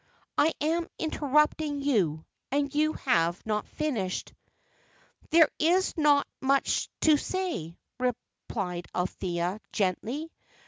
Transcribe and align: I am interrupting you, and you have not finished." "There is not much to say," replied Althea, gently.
I 0.35 0.55
am 0.59 0.87
interrupting 0.97 1.79
you, 1.83 2.25
and 2.51 2.73
you 2.73 2.93
have 2.93 3.45
not 3.45 3.67
finished." 3.67 4.33
"There 5.29 5.47
is 5.59 5.95
not 5.95 6.25
much 6.41 6.89
to 7.01 7.17
say," 7.17 7.77
replied 7.99 8.87
Althea, 8.95 9.61
gently. 9.71 10.31